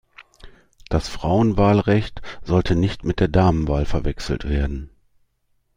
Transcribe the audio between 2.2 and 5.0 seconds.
sollte nicht mit der Damenwahl verwechselt werden.